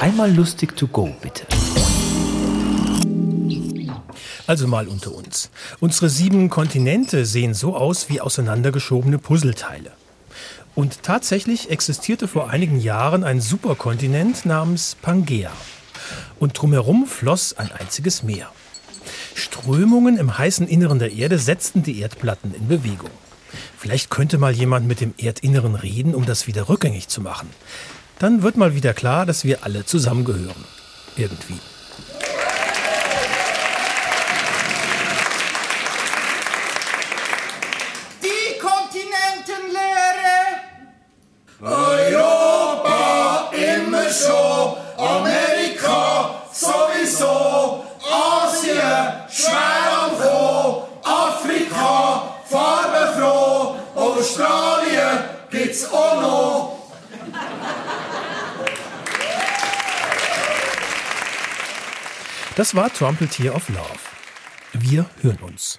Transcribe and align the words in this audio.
Einmal 0.00 0.30
lustig 0.30 0.76
to 0.76 0.86
go, 0.86 1.16
bitte. 1.22 1.46
Also 4.46 4.68
mal 4.68 4.86
unter 4.88 5.14
uns. 5.14 5.50
Unsere 5.80 6.10
sieben 6.10 6.50
Kontinente 6.50 7.24
sehen 7.24 7.54
so 7.54 7.74
aus 7.74 8.10
wie 8.10 8.20
auseinandergeschobene 8.20 9.18
Puzzleteile. 9.18 9.90
Und 10.74 11.02
tatsächlich 11.02 11.70
existierte 11.70 12.28
vor 12.28 12.50
einigen 12.50 12.78
Jahren 12.78 13.24
ein 13.24 13.40
Superkontinent 13.40 14.44
namens 14.44 14.96
Pangea. 15.00 15.50
Und 16.38 16.60
drumherum 16.60 17.06
floss 17.06 17.54
ein 17.56 17.72
einziges 17.72 18.22
Meer. 18.22 18.50
Strömungen 19.34 20.18
im 20.18 20.36
heißen 20.36 20.68
Inneren 20.68 20.98
der 20.98 21.12
Erde 21.12 21.38
setzten 21.38 21.82
die 21.82 22.00
Erdplatten 22.00 22.54
in 22.54 22.68
Bewegung. 22.68 23.10
Vielleicht 23.78 24.10
könnte 24.10 24.36
mal 24.36 24.52
jemand 24.52 24.86
mit 24.86 25.00
dem 25.00 25.14
Erdinneren 25.16 25.74
reden, 25.74 26.14
um 26.14 26.26
das 26.26 26.46
wieder 26.46 26.68
rückgängig 26.68 27.08
zu 27.08 27.22
machen. 27.22 27.48
Dann 28.18 28.42
wird 28.42 28.56
mal 28.56 28.74
wieder 28.74 28.94
klar, 28.94 29.26
dass 29.26 29.44
wir 29.44 29.62
alle 29.62 29.84
zusammengehören. 29.84 30.64
Irgendwie. 31.16 31.60
Die 38.22 38.58
Kontinentenlehre. 38.58 40.36
Europa 41.60 43.50
immer 43.52 44.08
schon, 44.10 44.76
Amerika 44.96 46.42
sowieso, 46.52 47.84
Asien 48.00 49.28
schwer 49.30 49.92
am 50.04 50.18
Kommen, 50.18 50.84
Afrika 51.04 52.34
farbenfroh, 52.48 53.76
Australien 53.94 55.24
gibt's 55.50 55.84
auch 55.92 56.20
noch. 56.20 56.35
Das 62.56 62.74
war 62.74 62.90
Trumpeltier 62.90 63.54
of 63.54 63.68
Love. 63.68 64.00
Wir 64.72 65.04
hören 65.20 65.40
uns. 65.40 65.78